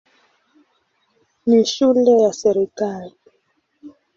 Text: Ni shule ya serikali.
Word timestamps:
Ni 1.45 1.65
shule 1.65 2.11
ya 2.11 2.33
serikali. 2.33 3.15